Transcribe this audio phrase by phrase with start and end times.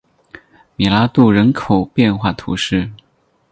[0.77, 2.89] 米拉杜人口变化图示